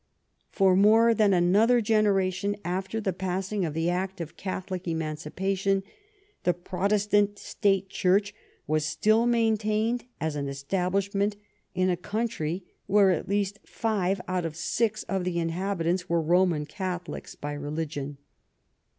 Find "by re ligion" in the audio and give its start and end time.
17.35-18.17